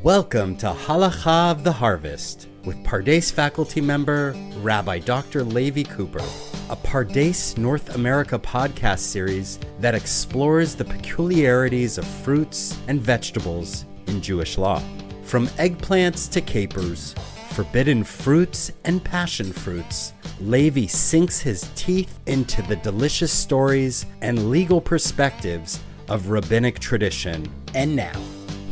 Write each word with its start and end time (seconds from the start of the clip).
Welcome 0.00 0.56
to 0.56 0.68
Halacha 0.68 1.50
of 1.50 1.64
the 1.64 1.72
Harvest 1.72 2.48
with 2.64 2.82
Pardes 2.82 3.30
faculty 3.30 3.82
member 3.82 4.34
Rabbi 4.56 4.98
Dr. 5.00 5.44
Levi 5.44 5.82
Cooper, 5.82 6.24
a 6.70 6.76
Pardes 6.76 7.58
North 7.58 7.94
America 7.94 8.38
podcast 8.38 9.00
series 9.00 9.58
that 9.80 9.94
explores 9.94 10.74
the 10.74 10.84
peculiarities 10.84 11.98
of 11.98 12.06
fruits 12.06 12.78
and 12.88 13.02
vegetables 13.02 13.84
in 14.06 14.22
Jewish 14.22 14.56
law. 14.56 14.82
From 15.24 15.46
eggplants 15.58 16.30
to 16.32 16.40
capers, 16.40 17.14
forbidden 17.50 18.02
fruits 18.02 18.72
and 18.84 19.04
passion 19.04 19.52
fruits, 19.52 20.14
Levi 20.40 20.86
sinks 20.86 21.38
his 21.38 21.70
teeth 21.74 22.18
into 22.24 22.62
the 22.62 22.76
delicious 22.76 23.30
stories 23.30 24.06
and 24.22 24.50
legal 24.50 24.80
perspectives 24.80 25.80
of 26.08 26.30
rabbinic 26.30 26.78
tradition. 26.78 27.46
And 27.74 27.94
now, 27.94 28.18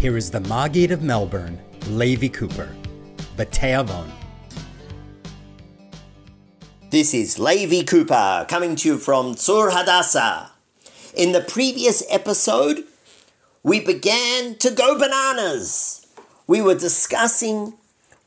here 0.01 0.17
is 0.17 0.31
the 0.31 0.41
Maggid 0.41 0.93
of 0.93 1.03
Melbourne, 1.03 1.61
Levi 1.89 2.29
Cooper. 2.29 2.75
Bateavon. 3.37 4.11
This 6.89 7.13
is 7.13 7.39
Levi 7.39 7.83
Cooper 7.85 8.47
coming 8.49 8.77
to 8.77 8.89
you 8.89 8.97
from 8.97 9.35
Tzur 9.35 9.71
Hadassah. 9.71 10.53
In 11.15 11.33
the 11.33 11.43
previous 11.43 12.03
episode, 12.09 12.85
we 13.63 13.81
began 13.81 14.55
to 14.57 14.71
go 14.71 14.99
bananas. 14.99 16.07
We 16.47 16.63
were 16.63 16.77
discussing 16.77 17.75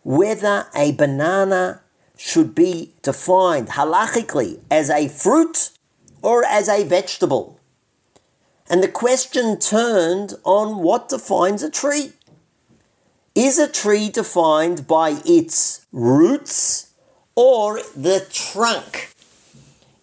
whether 0.03 0.67
a 0.76 0.92
banana 0.92 1.81
should 2.17 2.53
be 2.53 2.94
defined 3.02 3.70
halachically 3.70 4.59
as 4.70 4.92
a 4.92 5.08
fruit 5.08 5.72
or 6.22 6.45
as 6.45 6.70
a 6.70 6.84
vegetable. 6.84 7.59
And 8.70 8.81
the 8.81 8.88
question 8.88 9.59
turned 9.59 10.34
on 10.44 10.81
what 10.81 11.09
defines 11.09 11.63
a 11.63 11.70
tree. 11.70 12.14
Is 13.36 13.59
a 13.59 13.67
tree 13.67 14.09
defined 14.09 14.88
by 14.88 15.22
its 15.25 15.86
roots 15.92 16.91
or 17.36 17.81
the 17.95 18.25
trunk? 18.31 19.14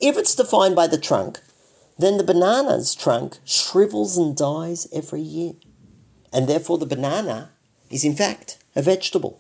If 0.01 0.17
it's 0.17 0.35
defined 0.35 0.77
by 0.77 0.87
the 0.87 0.99
trunk, 0.99 1.41
then 1.99 2.17
the 2.17 2.25
banana's 2.25 2.95
trunk 2.95 3.39
shrivels 3.45 4.17
and 4.19 4.37
dies 4.37 4.89
every 4.93 5.21
year. 5.21 5.53
And 6.33 6.49
therefore, 6.49 6.79
the 6.79 6.87
banana 6.87 7.51
is 7.91 8.05
in 8.05 8.15
fact 8.15 8.59
a 8.75 8.83
vegetable. 8.83 9.39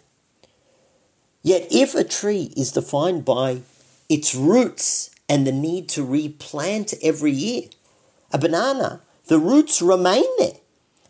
Yet, 1.42 1.66
if 1.70 1.94
a 1.94 2.04
tree 2.04 2.52
is 2.56 2.72
defined 2.72 3.24
by 3.24 3.62
its 4.08 4.34
roots 4.34 5.10
and 5.28 5.46
the 5.46 5.52
need 5.52 5.88
to 5.90 6.04
replant 6.04 6.94
every 7.02 7.30
year, 7.30 7.68
a 8.32 8.38
banana 8.38 9.00
the 9.30 9.38
roots 9.38 9.80
remain 9.80 10.24
there 10.40 10.56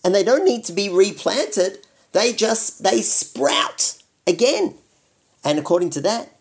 and 0.04 0.14
they 0.14 0.22
don't 0.22 0.44
need 0.44 0.62
to 0.62 0.74
be 0.74 0.90
replanted. 0.90 1.78
They 2.12 2.34
just, 2.34 2.82
they 2.82 3.00
sprout 3.00 3.94
again. 4.26 4.74
And 5.42 5.58
according 5.58 5.88
to 5.90 6.02
that, 6.02 6.36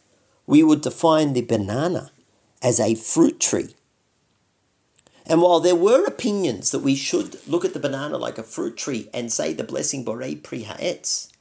we 0.46 0.62
would 0.62 0.82
define 0.82 1.32
the 1.32 1.42
banana 1.42 2.12
as 2.62 2.82
a 2.82 2.96
fruit 2.96 3.40
tree. 3.40 3.76
And 5.26 5.42
while 5.42 5.62
there 5.62 5.74
were 5.74 6.04
opinions 6.04 6.72
that 6.72 6.80
we 6.80 6.96
should 6.96 7.48
look 7.48 7.64
at 7.64 7.72
the 7.72 7.80
banana 7.80 8.18
like 8.18 8.38
a 8.38 8.44
fruit 8.44 8.76
tree 8.76 9.10
and 9.14 9.32
say 9.32 9.54
the 9.54 9.64
blessing 9.64 10.04
Borei 10.04 10.44
Pri 10.44 10.64
Ha'etz, 10.64 11.32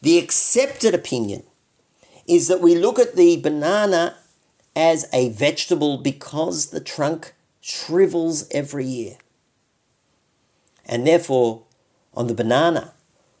the 0.00 0.16
accepted 0.16 0.94
opinion 0.94 1.42
is 2.26 2.48
that 2.48 2.62
we 2.62 2.74
look 2.74 2.98
at 2.98 3.16
the 3.16 3.38
banana 3.42 4.16
as 4.74 5.06
a 5.12 5.28
vegetable 5.28 5.98
because 5.98 6.70
the 6.70 6.80
trunk 6.80 7.34
shrivels 7.60 8.48
every 8.50 8.86
year. 8.86 9.18
And 10.86 11.06
therefore, 11.06 11.62
on 12.14 12.28
the 12.28 12.34
banana, 12.34 12.94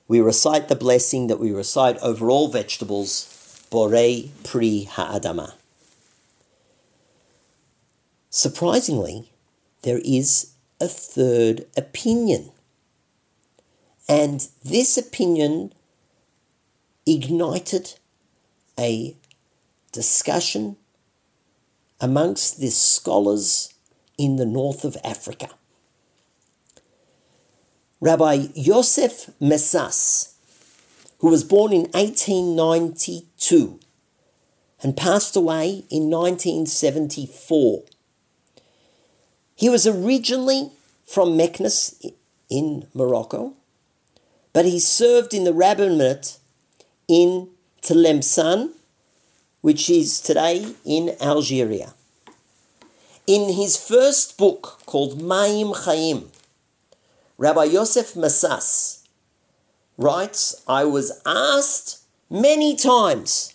we 0.08 0.20
recite 0.20 0.68
the 0.68 0.76
blessing 0.76 1.28
that 1.28 1.40
we 1.40 1.52
recite 1.52 1.96
over 1.98 2.28
all 2.28 2.48
vegetables, 2.48 3.66
Borei 3.70 4.30
Pri 4.44 4.84
Ha'adama. 4.84 5.54
Surprisingly, 8.30 9.30
there 9.82 10.00
is 10.04 10.52
a 10.80 10.88
third 10.88 11.64
opinion. 11.76 12.50
And 14.08 14.46
this 14.64 14.98
opinion 14.98 15.72
ignited 17.06 17.94
a 18.78 19.16
discussion 19.92 20.76
amongst 22.00 22.60
the 22.60 22.70
scholars 22.70 23.72
in 24.18 24.36
the 24.36 24.46
north 24.46 24.84
of 24.84 24.96
Africa. 25.02 25.48
Rabbi 28.00 28.48
Yosef 28.54 29.30
Messas, 29.40 30.34
who 31.20 31.30
was 31.30 31.42
born 31.44 31.72
in 31.72 31.84
1892 31.92 33.80
and 34.82 34.94
passed 34.94 35.34
away 35.34 35.84
in 35.88 36.10
1974. 36.10 37.84
He 39.54 39.70
was 39.70 39.86
originally 39.86 40.72
from 41.06 41.38
Meknes 41.38 42.12
in 42.50 42.86
Morocco, 42.92 43.54
but 44.52 44.66
he 44.66 44.78
served 44.78 45.32
in 45.32 45.44
the 45.44 45.54
rabbinate 45.54 46.36
in 47.08 47.48
Tlemcen, 47.80 48.72
which 49.62 49.88
is 49.88 50.20
today 50.20 50.74
in 50.84 51.16
Algeria. 51.18 51.94
In 53.26 53.54
his 53.54 53.78
first 53.78 54.36
book 54.36 54.82
called 54.84 55.22
Maim 55.22 55.72
Chaim, 55.72 56.30
Rabbi 57.38 57.64
Yosef 57.64 58.14
Masas 58.14 59.02
writes, 59.98 60.62
I 60.66 60.84
was 60.84 61.20
asked 61.26 62.02
many 62.30 62.76
times, 62.76 63.52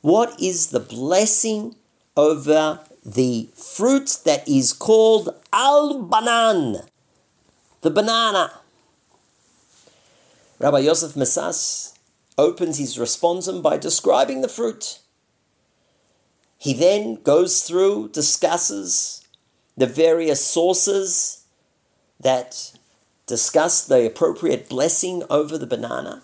what 0.00 0.40
is 0.40 0.68
the 0.68 0.80
blessing 0.80 1.74
over 2.16 2.80
the 3.04 3.48
fruit 3.54 4.18
that 4.24 4.48
is 4.48 4.72
called 4.72 5.34
al 5.52 6.02
banan, 6.02 6.82
the 7.80 7.90
banana? 7.90 8.52
Rabbi 10.60 10.78
Yosef 10.78 11.14
Masas 11.14 11.98
opens 12.38 12.78
his 12.78 12.96
responsum 12.96 13.60
by 13.60 13.76
describing 13.76 14.40
the 14.40 14.48
fruit. 14.48 15.00
He 16.58 16.72
then 16.72 17.16
goes 17.22 17.62
through, 17.62 18.10
discusses 18.10 19.26
the 19.76 19.86
various 19.86 20.44
sources 20.44 21.44
that 22.20 22.75
discuss 23.26 23.84
the 23.84 24.06
appropriate 24.06 24.68
blessing 24.68 25.22
over 25.28 25.58
the 25.58 25.66
banana. 25.66 26.22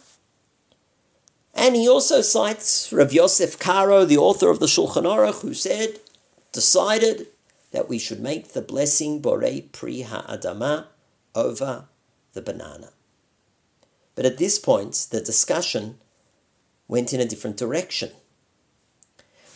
And 1.54 1.76
he 1.76 1.88
also 1.88 2.22
cites 2.22 2.92
Rav 2.92 3.12
Yosef 3.12 3.58
Karo, 3.58 4.04
the 4.04 4.16
author 4.16 4.48
of 4.48 4.58
the 4.58 4.66
Shulchan 4.66 5.04
Aruch, 5.04 5.42
who 5.42 5.52
said, 5.52 6.00
decided 6.52 7.26
that 7.72 7.88
we 7.88 7.98
should 7.98 8.20
make 8.20 8.52
the 8.52 8.62
blessing 8.62 9.20
Borei 9.20 9.70
Pri 9.72 10.02
Ha'adama 10.02 10.86
over 11.34 11.86
the 12.32 12.42
banana. 12.42 12.90
But 14.14 14.26
at 14.26 14.38
this 14.38 14.58
point, 14.58 15.08
the 15.10 15.20
discussion 15.20 15.98
went 16.88 17.12
in 17.12 17.20
a 17.20 17.26
different 17.26 17.56
direction. 17.56 18.10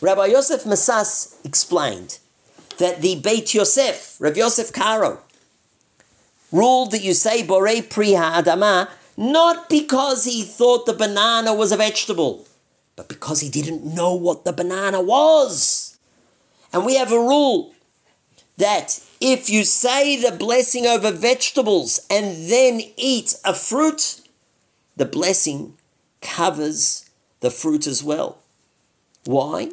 Rabbi 0.01 0.27
Yosef 0.27 0.63
Masas 0.63 1.35
explained 1.43 2.19
that 2.77 3.01
the 3.01 3.15
Beit 3.19 3.53
Yosef, 3.53 4.17
Rav 4.19 4.37
Yosef 4.37 4.71
Karo, 4.71 5.21
ruled 6.51 6.91
that 6.91 7.03
you 7.03 7.13
say 7.13 7.43
Borei 7.45 7.87
Pri 7.87 8.13
Ha'adama 8.13 8.89
not 9.17 9.67
because 9.67 10.25
he 10.25 10.43
thought 10.43 10.85
the 10.85 10.93
banana 10.93 11.53
was 11.53 11.71
a 11.71 11.77
vegetable, 11.77 12.45
but 12.95 13.09
because 13.09 13.41
he 13.41 13.49
didn't 13.49 13.83
know 13.83 14.13
what 14.13 14.45
the 14.45 14.53
banana 14.53 15.01
was. 15.01 15.97
And 16.71 16.85
we 16.85 16.95
have 16.97 17.11
a 17.11 17.19
rule 17.19 17.73
that 18.57 18.99
if 19.19 19.49
you 19.49 19.63
say 19.63 20.21
the 20.21 20.35
blessing 20.35 20.85
over 20.85 21.11
vegetables 21.11 22.05
and 22.11 22.49
then 22.49 22.81
eat 22.95 23.35
a 23.43 23.55
fruit, 23.55 24.21
the 24.95 25.05
blessing 25.05 25.73
covers 26.21 27.09
the 27.39 27.49
fruit 27.49 27.87
as 27.87 28.03
well. 28.03 28.37
Why? 29.25 29.71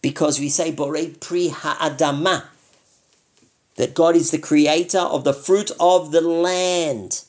Because 0.00 0.38
we 0.38 0.48
say 0.48 0.70
Borei 0.70 1.18
Pri 1.18 1.48
Ha'adama 1.48 2.44
that 3.76 3.94
God 3.94 4.16
is 4.16 4.30
the 4.30 4.38
creator 4.38 4.98
of 4.98 5.24
the 5.24 5.34
fruit 5.34 5.70
of 5.78 6.10
the 6.10 6.20
land. 6.20 7.24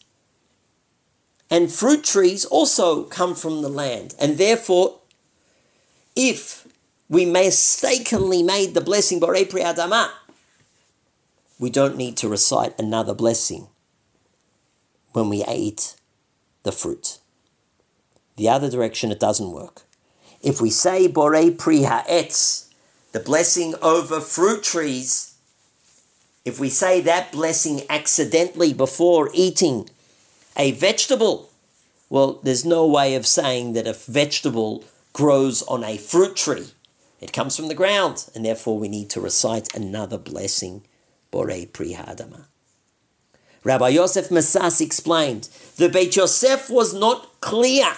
And 1.50 1.72
fruit 1.72 2.04
trees 2.04 2.46
also 2.46 3.04
come 3.04 3.36
from 3.36 3.62
the 3.62 3.70
land. 3.70 4.16
And 4.20 4.38
therefore, 4.38 5.00
if 6.16 6.68
we 7.10 7.26
mistakenly 7.26 8.44
made 8.44 8.74
the 8.74 8.82
blessing 8.82 9.20
Borei 9.20 9.50
Pri 9.50 9.62
Adama, 9.62 10.10
we 11.60 11.70
don't 11.70 11.98
need 11.98 12.18
to 12.18 12.30
recite 12.30 12.78
another 12.80 13.14
blessing 13.14 13.68
when 15.14 15.30
we 15.30 15.44
ate 15.48 15.96
the 16.64 16.72
fruit. 16.72 17.20
The 18.36 18.50
other 18.50 18.70
direction, 18.70 19.12
it 19.12 19.20
doesn't 19.20 19.52
work. 19.52 19.84
If 20.42 20.62
we 20.62 20.70
say 20.70 21.08
Borei 21.08 21.58
Pri 21.58 21.84
Ha'etz, 21.84 22.70
the 23.12 23.20
blessing 23.20 23.74
over 23.82 24.20
fruit 24.20 24.64
trees, 24.64 25.37
if 26.48 26.62
we 26.62 26.70
say 26.70 27.02
that 27.02 27.32
blessing 27.34 27.82
accidentally 27.90 28.74
before 28.74 29.30
eating 29.34 29.90
a 30.56 30.72
vegetable, 30.72 31.50
Well, 32.10 32.40
there's 32.44 32.66
no 32.66 32.86
way 32.86 33.16
of 33.16 33.28
saying 33.28 33.74
that 33.74 33.88
a 33.88 33.94
vegetable 33.94 34.84
grows 35.12 35.62
on 35.64 35.84
a 35.84 35.98
fruit 35.98 36.36
tree. 36.36 36.68
It 37.20 37.34
comes 37.34 37.56
from 37.58 37.68
the 37.68 37.76
ground, 37.76 38.30
and 38.34 38.46
therefore 38.46 38.80
we 38.80 38.88
need 38.88 39.10
to 39.12 39.22
recite 39.22 39.76
another 39.76 40.18
blessing, 40.18 40.84
Borei 41.32 41.68
Prihadama. 41.70 42.46
Rabbi 43.64 43.90
Yosef 43.90 44.30
Masas 44.30 44.80
explained, 44.80 45.50
the 45.76 45.90
Beit 45.90 46.16
Yosef 46.16 46.70
was 46.70 46.94
not 46.94 47.42
clear 47.42 47.92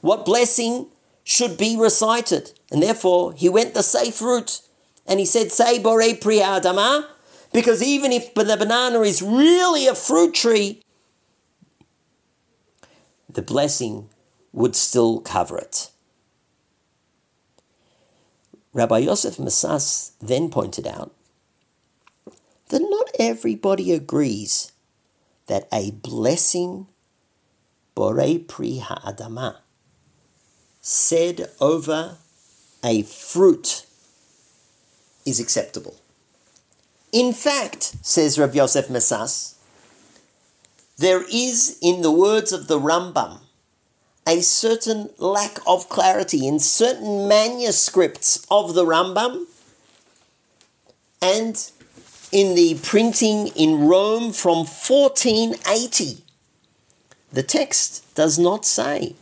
what 0.00 0.24
blessing 0.24 0.86
should 1.22 1.58
be 1.58 1.76
recited, 1.76 2.52
and 2.70 2.82
therefore 2.82 3.34
he 3.34 3.48
went 3.48 3.74
the 3.74 3.82
safe 3.82 4.22
route, 4.22 4.62
and 5.06 5.20
he 5.20 5.26
said, 5.26 5.52
say 5.52 5.78
Borei 5.78 6.18
Pri 6.18 6.38
Ha'adama, 6.38 7.06
because 7.52 7.82
even 7.82 8.12
if 8.12 8.32
the 8.34 8.56
banana 8.56 9.00
is 9.00 9.22
really 9.22 9.86
a 9.86 9.94
fruit 9.94 10.34
tree, 10.34 10.82
the 13.28 13.42
blessing 13.42 14.08
would 14.52 14.76
still 14.76 15.20
cover 15.20 15.58
it. 15.58 15.90
Rabbi 18.72 18.98
Yosef 18.98 19.36
Masas 19.36 20.12
then 20.20 20.48
pointed 20.48 20.86
out 20.86 21.12
that 22.68 22.80
not 22.80 23.10
everybody 23.18 23.92
agrees 23.92 24.72
that 25.46 25.66
a 25.72 25.90
blessing, 25.90 26.86
Borei 27.96 28.46
Pri 28.46 28.78
Ha'adama, 28.78 29.56
said 30.80 31.50
over 31.60 32.16
a 32.84 33.02
fruit 33.02 33.86
is 35.26 35.40
acceptable. 35.40 35.96
In 37.12 37.32
fact, 37.32 37.94
says 38.02 38.38
Rav 38.38 38.54
Yosef 38.54 38.88
Masas, 38.88 39.54
there 40.96 41.24
is 41.32 41.78
in 41.82 42.02
the 42.02 42.10
words 42.10 42.52
of 42.52 42.68
the 42.68 42.78
Rambam 42.78 43.40
a 44.26 44.40
certain 44.42 45.10
lack 45.18 45.58
of 45.66 45.88
clarity 45.88 46.46
in 46.46 46.58
certain 46.60 47.26
manuscripts 47.26 48.46
of 48.50 48.74
the 48.74 48.84
Rambam 48.84 49.46
and 51.20 51.70
in 52.30 52.54
the 52.54 52.78
printing 52.82 53.48
in 53.48 53.88
Rome 53.88 54.32
from 54.32 54.58
1480. 54.58 56.22
The 57.32 57.42
text 57.42 58.14
does 58.14 58.38
not 58.38 58.64
say 58.64 59.16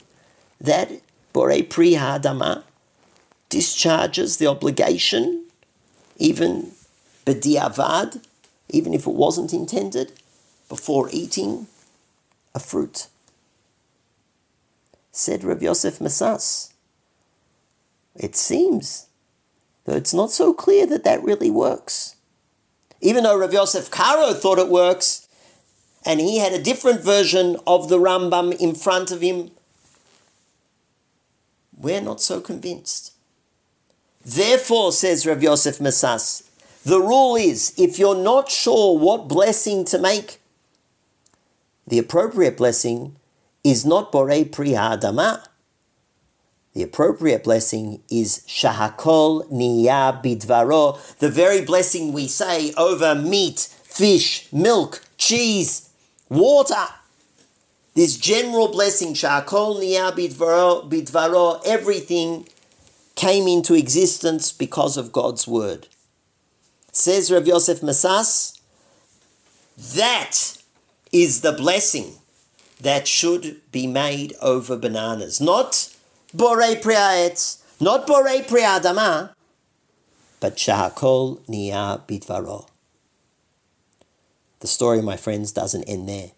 that 0.61 0.91
Borei 1.33 1.69
Pri 1.69 1.95
Ha'adama 1.95 2.65
discharges 3.49 4.37
the 4.37 4.47
obligation, 4.47 5.47
even 6.17 6.73
b'diavad, 7.29 8.25
even 8.69 8.95
if 8.95 9.07
it 9.07 9.15
wasn't 9.15 9.53
intended, 9.53 10.13
before 10.69 11.09
eating 11.13 11.67
a 12.55 12.61
fruit. 12.61 13.09
Said 15.13 15.45
Rav 15.45 15.63
Yosef 15.63 15.99
Masas, 15.99 16.73
it 18.15 18.37
seems 18.37 19.07
that 19.85 19.97
it's 19.97 20.15
not 20.15 20.31
so 20.31 20.53
clear 20.53 20.87
that 20.87 21.05
that 21.05 21.23
really 21.23 21.51
works. 21.51 22.17
Even 23.01 23.25
though 23.25 23.39
Rav 23.39 23.53
Yosef 23.53 23.91
Karo 23.91 24.33
thought 24.33 24.59
it 24.59 24.69
works, 24.69 25.29
and 26.05 26.21
he 26.21 26.39
had 26.39 26.53
a 26.53 26.63
different 26.63 27.01
version 27.01 27.57
of 27.67 27.89
the 27.89 27.99
Rambam 27.99 28.57
in 28.59 28.75
front 28.75 29.11
of 29.11 29.21
him, 29.21 29.51
we're 31.77 32.01
not 32.01 32.21
so 32.21 32.41
convinced. 32.41 33.13
Therefore, 34.25 34.93
says 34.93 35.27
Rav 35.27 35.43
Yosef 35.43 35.79
Masas, 35.79 36.48
the 36.85 37.01
rule 37.01 37.37
is 37.37 37.75
if 37.77 37.99
you're 37.99 38.15
not 38.17 38.51
sure 38.51 38.99
what 38.99 39.29
blessing 39.29 39.85
to 39.87 39.99
make, 39.99 40.41
the 41.87 41.99
appropriate 41.99 42.57
blessing 42.57 43.17
is 43.65 43.85
not 43.85 44.13
Borei 44.13 44.51
Pri 44.51 44.73
Ha'adama. 44.73 45.45
The 46.75 46.83
appropriate 46.83 47.45
blessing 47.45 48.03
is 48.11 48.45
Shahakol 48.47 49.51
Niya 49.51 50.23
Bidvaro, 50.23 51.17
the 51.19 51.31
very 51.31 51.63
blessing 51.63 52.13
we 52.13 52.29
say 52.29 52.73
over 52.75 53.15
meat, 53.15 53.69
fish, 53.83 54.47
milk, 54.53 55.05
cheese, 55.17 55.91
water. 56.29 56.87
This 57.95 58.17
general 58.17 58.69
blessing, 58.69 59.15
Shahakol 59.15 59.81
Niya 59.83 60.13
Bidvaro, 60.15 61.61
everything 61.67 62.47
came 63.17 63.49
into 63.49 63.75
existence 63.75 64.53
because 64.53 64.97
of 64.97 65.11
God's 65.11 65.49
word. 65.49 65.89
Says 66.99 67.31
Rav 67.31 67.47
Yosef 67.47 67.81
Masas, 67.81 68.59
that 69.95 70.59
is 71.13 71.43
the 71.43 71.53
blessing 71.53 72.15
that 72.81 73.07
should 73.07 73.61
be 73.71 73.87
made 73.87 74.35
over 74.43 74.77
bananas. 74.77 75.41
Not 75.41 75.95
Borei 76.37 76.83
Priaetz, 76.83 77.63
not 77.81 78.09
Borei 78.09 78.45
Priadama, 78.45 79.33
but 80.41 80.57
Shahakol 80.57 81.39
Niya 81.47 82.05
Bidvaro. 82.09 82.67
The 84.59 84.67
story, 84.67 85.01
my 85.01 85.17
friends, 85.17 85.53
doesn't 85.53 85.85
end 85.85 86.09
there. 86.09 86.33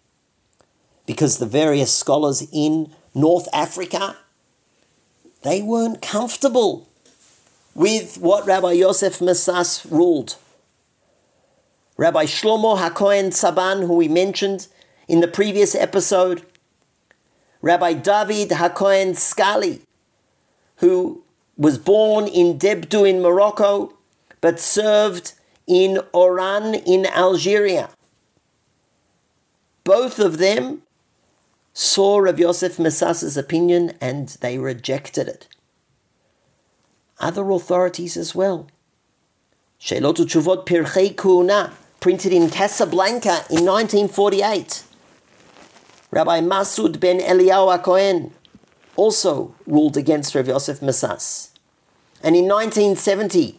Because 1.07 1.39
the 1.39 1.47
various 1.47 1.91
scholars 1.91 2.47
in 2.53 2.93
North 3.15 3.47
Africa, 3.51 4.15
they 5.41 5.63
weren't 5.63 6.03
comfortable 6.03 6.87
with 7.73 8.19
what 8.19 8.45
Rabbi 8.45 8.73
Yosef 8.73 9.17
Masas 9.17 9.89
ruled. 9.89 10.35
Rabbi 11.97 12.25
Shlomo 12.25 12.77
HaKohen 12.77 13.27
Saban, 13.27 13.85
who 13.85 13.95
we 13.95 14.07
mentioned 14.07 14.67
in 15.07 15.19
the 15.19 15.27
previous 15.27 15.75
episode, 15.75 16.45
Rabbi 17.61 17.93
David 17.93 18.49
HaKohen 18.49 19.11
Skali, 19.11 19.81
who 20.77 21.23
was 21.57 21.77
born 21.77 22.27
in 22.27 22.57
Debdu 22.57 23.07
in 23.07 23.21
Morocco, 23.21 23.97
but 24.39 24.59
served 24.59 25.33
in 25.67 25.99
Oran 26.11 26.73
in 26.73 27.05
Algeria. 27.05 27.89
Both 29.83 30.19
of 30.19 30.37
them 30.37 30.81
saw 31.73 32.17
Rav 32.19 32.39
Yosef 32.39 32.79
Masas's 32.79 33.37
opinion 33.37 33.93
and 34.01 34.29
they 34.41 34.57
rejected 34.57 35.27
it. 35.27 35.47
Other 37.19 37.49
authorities 37.51 38.17
as 38.17 38.33
well. 38.33 38.67
Shelot 39.81 40.17
Chuvot 40.27 40.63
Pirchei 40.67 41.17
Kuna 41.17 41.73
printed 41.99 42.31
in 42.31 42.51
Casablanca 42.51 43.45
in 43.49 43.65
1948. 43.65 44.83
Rabbi 46.11 46.39
Masud 46.39 46.99
ben 46.99 47.19
Eliyahu 47.19 47.81
Cohen 47.81 48.31
also 48.95 49.55
ruled 49.65 49.97
against 49.97 50.35
Rav 50.35 50.47
Yosef 50.47 50.81
Masas. 50.81 51.49
And 52.21 52.35
in 52.35 52.45
1970, 52.45 53.57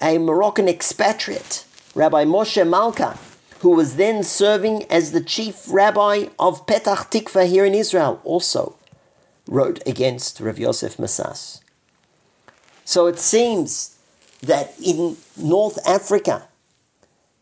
a 0.00 0.18
Moroccan 0.18 0.68
expatriate, 0.68 1.64
Rabbi 1.96 2.24
Moshe 2.24 2.64
Malka, 2.64 3.18
who 3.58 3.70
was 3.70 3.96
then 3.96 4.22
serving 4.22 4.84
as 4.84 5.10
the 5.10 5.20
chief 5.20 5.64
rabbi 5.68 6.26
of 6.38 6.64
Petach 6.66 7.10
Tikva 7.10 7.48
here 7.48 7.64
in 7.64 7.74
Israel, 7.74 8.20
also 8.22 8.76
wrote 9.48 9.82
against 9.84 10.38
Rav 10.38 10.56
Yosef 10.56 10.98
Masas. 10.98 11.62
So 12.84 13.08
it 13.08 13.18
seems 13.18 13.97
that 14.42 14.74
in 14.84 15.16
North 15.36 15.78
Africa, 15.86 16.48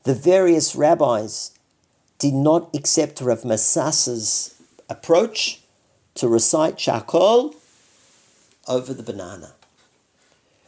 the 0.04 0.14
various 0.14 0.74
rabbis 0.74 1.52
did 2.18 2.34
not 2.34 2.74
accept 2.74 3.20
Rav 3.20 3.42
Masas's 3.42 4.54
approach 4.88 5.60
to 6.14 6.28
recite 6.28 6.76
Shakol 6.76 7.54
over 8.66 8.94
the 8.94 9.02
banana. 9.02 9.52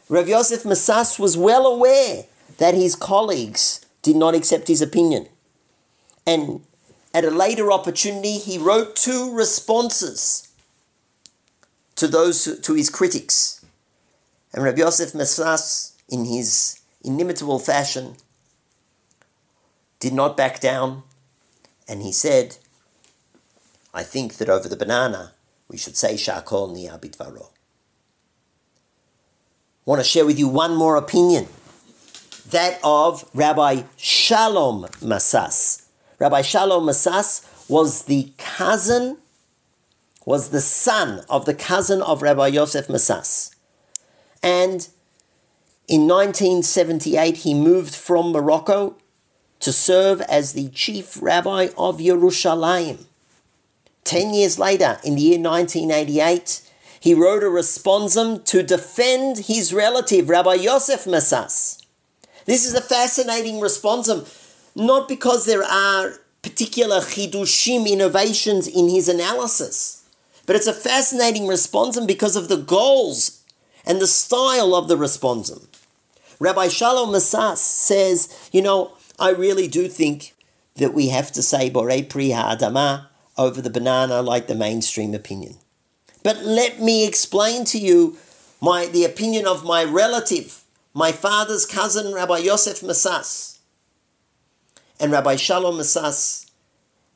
Rav 0.07 0.27
Yosef 0.27 0.63
Masas 0.63 1.19
was 1.19 1.37
well 1.37 1.65
aware 1.65 2.25
that 2.57 2.73
his 2.73 2.95
colleagues 2.95 3.85
did 4.01 4.15
not 4.15 4.35
accept 4.35 4.67
his 4.67 4.81
opinion. 4.81 5.27
And 6.25 6.61
at 7.13 7.25
a 7.25 7.31
later 7.31 7.71
opportunity, 7.71 8.33
he 8.37 8.57
wrote 8.57 8.95
two 8.95 9.33
responses 9.33 10.47
to 11.95 12.07
those 12.07 12.59
to 12.61 12.73
his 12.73 12.89
critics. 12.89 13.65
And 14.53 14.63
Rav 14.63 14.77
Yosef 14.77 15.13
Masas, 15.13 15.93
in 16.09 16.25
his 16.25 16.79
inimitable 17.03 17.59
fashion, 17.59 18.15
did 19.99 20.13
not 20.13 20.37
back 20.37 20.59
down, 20.59 21.03
and 21.87 22.01
he 22.01 22.11
said, 22.11 22.57
I 23.93 24.03
think 24.03 24.35
that 24.35 24.49
over 24.49 24.69
the 24.69 24.75
banana 24.75 25.33
we 25.67 25.77
should 25.77 25.97
say 25.97 26.15
Shakol 26.15 26.73
Bidvaro. 26.99 27.49
want 29.85 29.99
to 29.99 30.07
share 30.07 30.25
with 30.25 30.39
you 30.39 30.47
one 30.47 30.75
more 30.75 30.95
opinion, 30.95 31.47
that 32.49 32.79
of 32.83 33.29
Rabbi 33.33 33.83
Shalom 33.97 34.85
Masas. 35.01 35.85
Rabbi 36.17 36.41
Shalom 36.41 36.85
Masas 36.85 37.45
was 37.69 38.03
the 38.03 38.31
cousin, 38.37 39.17
was 40.25 40.49
the 40.49 40.61
son 40.61 41.23
of 41.29 41.45
the 41.45 41.53
cousin 41.53 42.01
of 42.01 42.21
Rabbi 42.21 42.47
Yosef 42.47 42.87
Masas. 42.87 43.55
And 44.41 44.87
in 45.89 46.07
1978, 46.07 47.37
he 47.37 47.55
moved 47.55 47.95
from 47.95 48.31
Morocco 48.31 48.95
to 49.59 49.73
serve 49.73 50.21
as 50.21 50.53
the 50.53 50.69
chief 50.69 51.17
rabbi 51.19 51.69
of 51.79 51.97
Yerushalayim. 51.97 53.05
Ten 54.03 54.31
years 54.35 54.59
later, 54.59 54.99
in 55.03 55.15
the 55.15 55.21
year 55.21 55.39
1988, 55.39 56.61
he 56.99 57.15
wrote 57.15 57.41
a 57.41 57.47
responsum 57.47 58.45
to 58.45 58.61
defend 58.61 59.39
his 59.39 59.73
relative, 59.73 60.29
Rabbi 60.29 60.53
Yosef 60.55 61.05
Masas. 61.05 61.83
This 62.45 62.67
is 62.67 62.75
a 62.75 62.81
fascinating 62.81 63.55
responsum, 63.55 64.27
not 64.75 65.07
because 65.07 65.47
there 65.47 65.63
are 65.63 66.19
particular 66.43 66.99
chidushim 66.99 67.87
innovations 67.89 68.67
in 68.67 68.89
his 68.89 69.09
analysis, 69.09 70.05
but 70.45 70.55
it's 70.55 70.67
a 70.67 70.73
fascinating 70.73 71.43
responsum 71.43 72.05
because 72.05 72.35
of 72.35 72.47
the 72.47 72.57
goals 72.57 73.43
and 73.87 73.99
the 73.99 74.07
style 74.07 74.75
of 74.75 74.87
the 74.87 74.95
responsum. 74.95 75.65
Rabbi 76.39 76.69
Shalom 76.69 77.09
Masas 77.09 77.57
says, 77.57 78.49
you 78.53 78.61
know, 78.61 78.93
I 79.19 79.31
really 79.31 79.67
do 79.67 79.89
think 79.89 80.33
that 80.75 80.93
we 80.93 81.09
have 81.09 81.33
to 81.33 81.43
say 81.43 81.69
Borei 81.69 82.07
Pri 82.07 82.29
Ha'adama 82.29 83.07
over 83.37 83.61
the 83.61 83.69
banana 83.69 84.21
like 84.21 84.47
the 84.47 84.55
mainstream 84.55 85.13
opinion. 85.13 85.57
But 86.23 86.43
let 86.43 86.79
me 86.79 87.05
explain 87.05 87.65
to 87.65 87.77
you 87.77 88.17
my, 88.61 88.85
the 88.85 89.03
opinion 89.03 89.47
of 89.47 89.65
my 89.65 89.83
relative, 89.83 90.63
my 90.93 91.11
father's 91.11 91.65
cousin, 91.65 92.13
Rabbi 92.13 92.37
Yosef 92.37 92.79
Masas. 92.79 93.59
And 94.97 95.11
Rabbi 95.11 95.35
Shalom 95.35 95.75
Masas 95.75 96.49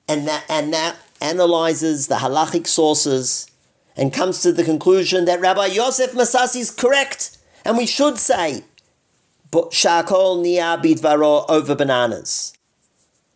and 0.08 0.28
that, 0.28 0.44
and 0.50 0.74
that 0.74 0.98
analyzes 1.22 2.08
the 2.08 2.16
halachic 2.16 2.68
sources 2.68 3.48
and 3.96 4.12
comes 4.12 4.42
to 4.42 4.52
the 4.52 4.66
conclusion 4.66 5.24
that 5.26 5.40
Rabbi 5.40 5.68
Yosef 5.68 6.12
Masas 6.12 6.58
is 6.58 6.72
correct. 6.72 7.38
And 7.64 7.78
we 7.78 7.86
should 7.86 8.18
say 8.18 8.64
Shakol 9.54 10.42
Nia 10.42 10.78
Bidvaro 10.82 11.46
over 11.50 11.76
bananas. 11.76 12.54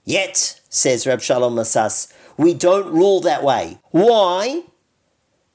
Yet, 0.03 0.61
says 0.69 1.05
Reb 1.05 1.21
Shalom 1.21 1.55
Masas, 1.55 2.11
we 2.37 2.53
don't 2.53 2.91
rule 2.91 3.19
that 3.21 3.43
way. 3.43 3.79
Why? 3.91 4.63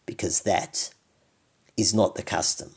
Because 0.07 0.43
that 0.43 0.93
is 1.77 1.95
not 1.95 2.15
the 2.15 2.23
custom. 2.23 2.73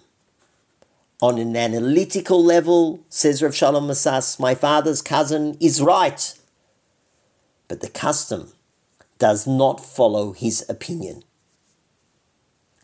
On 1.21 1.37
an 1.37 1.55
analytical 1.55 2.43
level, 2.43 3.03
says 3.09 3.41
Reb 3.41 3.53
Shalom 3.53 3.87
Masas, 3.87 4.39
my 4.39 4.55
father's 4.55 5.01
cousin 5.01 5.57
is 5.59 5.81
right. 5.81 6.33
But 7.67 7.81
the 7.81 7.89
custom 7.89 8.53
does 9.17 9.47
not 9.47 9.83
follow 9.83 10.31
his 10.31 10.65
opinion. 10.69 11.23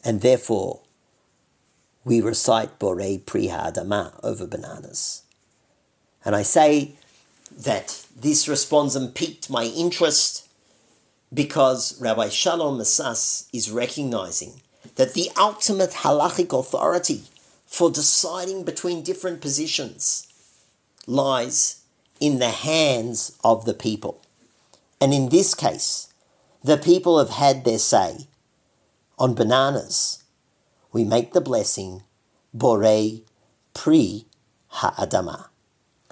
And 0.03 0.21
therefore, 0.21 0.81
we 2.03 2.21
recite 2.21 2.79
Borei 2.79 3.21
Priha 3.21 3.71
Adama 3.71 4.19
over 4.23 4.47
bananas. 4.47 5.23
And 6.25 6.35
I 6.35 6.41
say 6.41 6.93
that 7.55 8.05
this 8.19 8.47
responsum 8.47 9.13
piqued 9.13 9.49
my 9.49 9.65
interest 9.65 10.47
because 11.33 11.99
Rabbi 12.01 12.29
Shalom 12.29 12.79
Masas 12.79 13.47
is 13.53 13.71
recognizing 13.71 14.61
that 14.95 15.13
the 15.13 15.29
ultimate 15.37 15.91
halachic 15.91 16.57
authority 16.57 17.23
for 17.65 17.89
deciding 17.89 18.63
between 18.63 19.01
different 19.03 19.41
positions 19.41 20.27
lies 21.07 21.81
in 22.19 22.39
the 22.39 22.49
hands 22.49 23.37
of 23.43 23.65
the 23.65 23.73
people. 23.73 24.21
And 24.99 25.13
in 25.13 25.29
this 25.29 25.55
case, 25.55 26.13
the 26.63 26.77
people 26.77 27.17
have 27.17 27.29
had 27.29 27.63
their 27.63 27.79
say 27.79 28.27
on 29.17 29.33
bananas 29.33 30.20
we 30.91 31.03
make 31.03 31.33
the 31.33 31.41
blessing 31.41 32.03
Borei 32.55 33.23
Pri 33.73 34.25
Ha'adama. 34.67 35.47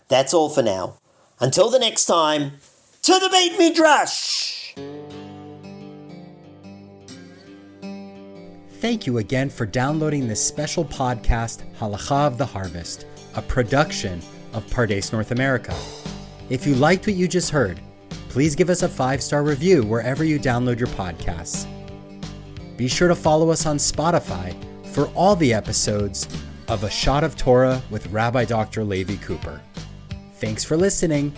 That's 0.08 0.34
all 0.34 0.50
for 0.50 0.64
now. 0.64 0.96
Until 1.40 1.70
the 1.70 1.80
next 1.80 2.06
time, 2.06 2.54
to 3.04 3.14
the 3.14 3.30
Beit 3.30 3.58
Midrash! 3.58 4.76
Thank 8.80 9.06
you 9.06 9.18
again 9.18 9.50
for 9.50 9.66
downloading 9.66 10.28
this 10.28 10.46
special 10.46 10.86
podcast, 10.86 11.64
Halacha 11.78 12.28
of 12.28 12.38
the 12.38 12.46
Harvest, 12.46 13.06
a 13.36 13.42
production 13.42 14.22
of 14.54 14.66
Pardes 14.68 15.12
North 15.12 15.32
America. 15.32 15.76
If 16.50 16.66
you 16.66 16.76
liked 16.76 17.06
what 17.06 17.16
you 17.16 17.28
just 17.28 17.52
heard, 17.52 17.80
please 18.30 18.56
give 18.56 18.70
us 18.70 18.84
a 18.84 18.90
five 18.90 19.22
star 19.22 19.44
review 19.44 19.84
wherever 19.84 20.24
you 20.24 20.40
download 20.40 20.80
your 20.80 20.88
podcasts. 20.90 21.68
Be 22.78 22.88
sure 22.88 23.10
to 23.10 23.16
follow 23.16 23.50
us 23.50 23.66
on 23.66 23.78
Spotify 23.78 24.56
for 25.00 25.08
all 25.15 25.34
the 25.38 25.53
episodes 25.53 26.27
of 26.68 26.84
A 26.84 26.89
Shot 26.89 27.24
of 27.24 27.38
Torah 27.38 27.82
with 27.89 28.06
Rabbi 28.08 28.44
Dr. 28.44 28.84
Levi 28.84 29.15
Cooper. 29.24 29.62
Thanks 30.34 30.65
for 30.65 30.75
listening. 30.75 31.34